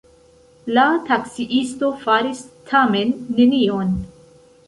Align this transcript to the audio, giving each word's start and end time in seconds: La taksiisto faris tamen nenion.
La 0.77 0.85
taksiisto 1.09 1.91
faris 2.05 2.41
tamen 2.71 3.13
nenion. 3.41 3.93